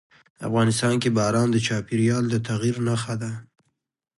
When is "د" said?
1.51-1.57, 2.29-2.35